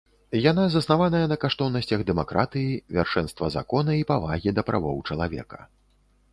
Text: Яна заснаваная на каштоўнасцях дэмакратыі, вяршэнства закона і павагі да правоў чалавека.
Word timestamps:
Яна 0.51 0.63
заснаваная 0.75 1.21
на 1.33 1.37
каштоўнасцях 1.43 1.99
дэмакратыі, 2.09 2.73
вяршэнства 2.99 3.53
закона 3.59 4.01
і 4.01 4.11
павагі 4.15 4.57
да 4.61 4.67
правоў 4.71 4.97
чалавека. 5.13 5.59